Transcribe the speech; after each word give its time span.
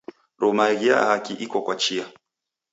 Rumaghia 0.39 0.97
hachi 1.07 1.33
iko 1.45 1.61
kwa 1.63 1.75
chia 1.75 2.05